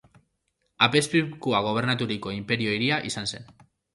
Apezpikuak 0.85 1.67
gobernaturiko 1.67 2.33
inperio 2.39 2.75
hiria 2.79 3.01
izan 3.13 3.33
zen. 3.35 3.49